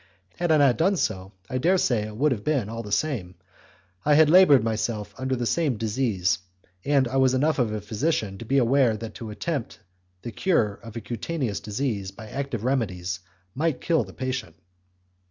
Had 0.37 0.51
I 0.51 0.57
not 0.57 0.77
done 0.79 0.95
so, 0.97 1.31
I 1.47 1.59
daresay 1.59 2.07
it 2.07 2.17
would 2.17 2.31
have 2.31 2.43
been 2.43 2.69
all 2.69 2.81
the 2.81 2.91
same. 2.91 3.35
I 4.03 4.15
had 4.15 4.31
laboured 4.31 4.63
myself 4.63 5.13
under 5.15 5.35
the 5.35 5.45
same 5.45 5.77
disease, 5.77 6.39
and 6.83 7.07
I 7.07 7.17
was 7.17 7.35
enough 7.35 7.59
of 7.59 7.71
a 7.71 7.81
physician 7.81 8.39
to 8.39 8.45
be 8.45 8.57
aware 8.57 8.97
that 8.97 9.13
to 9.13 9.29
attempt 9.29 9.79
the 10.23 10.31
cure 10.31 10.79
of 10.81 10.95
a 10.95 11.01
cutaneous 11.01 11.59
disease 11.59 12.09
by 12.09 12.29
active 12.29 12.63
remedies 12.63 13.19
might 13.53 13.79
kill 13.79 14.03
the 14.03 14.11
patient. 14.11 14.55